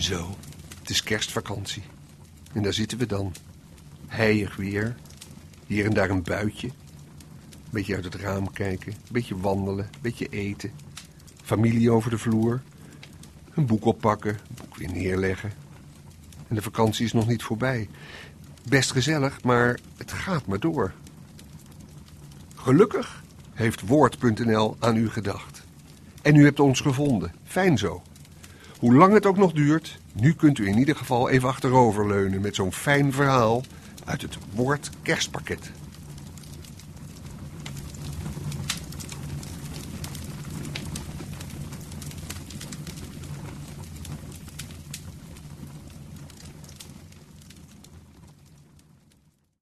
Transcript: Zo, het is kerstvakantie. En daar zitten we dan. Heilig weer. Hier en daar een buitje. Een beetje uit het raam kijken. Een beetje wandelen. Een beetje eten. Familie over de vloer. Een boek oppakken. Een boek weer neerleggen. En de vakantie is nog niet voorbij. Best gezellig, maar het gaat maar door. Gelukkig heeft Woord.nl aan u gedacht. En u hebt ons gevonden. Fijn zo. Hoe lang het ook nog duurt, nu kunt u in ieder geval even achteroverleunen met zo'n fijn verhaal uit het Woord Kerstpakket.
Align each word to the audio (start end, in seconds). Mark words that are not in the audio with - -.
Zo, 0.00 0.36
het 0.78 0.90
is 0.90 1.02
kerstvakantie. 1.02 1.82
En 2.52 2.62
daar 2.62 2.72
zitten 2.72 2.98
we 2.98 3.06
dan. 3.06 3.34
Heilig 4.06 4.56
weer. 4.56 4.96
Hier 5.66 5.84
en 5.84 5.94
daar 5.94 6.10
een 6.10 6.22
buitje. 6.22 6.66
Een 6.66 7.70
beetje 7.70 7.94
uit 7.94 8.04
het 8.04 8.14
raam 8.14 8.52
kijken. 8.52 8.92
Een 8.92 8.98
beetje 9.10 9.38
wandelen. 9.38 9.84
Een 9.84 10.00
beetje 10.00 10.28
eten. 10.28 10.72
Familie 11.42 11.90
over 11.90 12.10
de 12.10 12.18
vloer. 12.18 12.62
Een 13.54 13.66
boek 13.66 13.84
oppakken. 13.84 14.30
Een 14.30 14.54
boek 14.54 14.76
weer 14.76 14.92
neerleggen. 14.92 15.52
En 16.48 16.54
de 16.54 16.62
vakantie 16.62 17.04
is 17.04 17.12
nog 17.12 17.26
niet 17.26 17.42
voorbij. 17.42 17.88
Best 18.68 18.90
gezellig, 18.90 19.42
maar 19.42 19.78
het 19.96 20.12
gaat 20.12 20.46
maar 20.46 20.60
door. 20.60 20.92
Gelukkig 22.54 23.22
heeft 23.52 23.80
Woord.nl 23.80 24.76
aan 24.78 24.96
u 24.96 25.10
gedacht. 25.10 25.62
En 26.22 26.34
u 26.34 26.44
hebt 26.44 26.60
ons 26.60 26.80
gevonden. 26.80 27.32
Fijn 27.44 27.78
zo. 27.78 28.02
Hoe 28.80 28.94
lang 28.94 29.12
het 29.12 29.26
ook 29.26 29.36
nog 29.36 29.52
duurt, 29.52 29.98
nu 30.12 30.32
kunt 30.32 30.58
u 30.58 30.68
in 30.68 30.78
ieder 30.78 30.96
geval 30.96 31.28
even 31.28 31.48
achteroverleunen 31.48 32.40
met 32.40 32.54
zo'n 32.54 32.72
fijn 32.72 33.12
verhaal 33.12 33.62
uit 34.04 34.22
het 34.22 34.38
Woord 34.54 34.90
Kerstpakket. 35.02 35.70